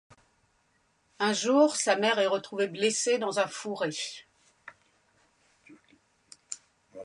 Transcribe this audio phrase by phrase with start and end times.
[1.19, 3.91] Un jour, sa mère est retrouvée blessée dans un fourré.